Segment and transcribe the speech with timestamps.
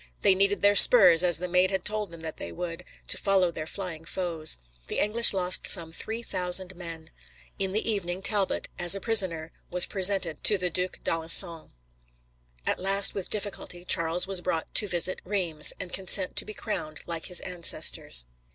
[0.21, 3.51] They needed their spurs, as the Maid had told them that they would, to follow
[3.51, 4.57] their flying foes.
[4.87, 7.11] The English lost some 3,000 men.
[7.59, 11.69] In the evening, Talbot, as a prisoner, was presented to the Duc d'Alençon.
[12.65, 17.01] At last, with difficulty, Charles was brought to visit Reims and consent to be crowned
[17.05, 18.25] like his ancestors.